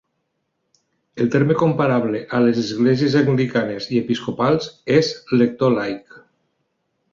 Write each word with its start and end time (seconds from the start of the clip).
El 1.25 1.29
terme 1.35 1.57
comparable 1.59 2.21
a 2.37 2.39
les 2.45 2.63
esglésies 2.63 3.19
anglicanes 3.21 3.91
i 3.97 4.01
episcopals 4.07 4.73
és 4.97 5.13
"lector 5.43 5.79
laic". 5.79 6.21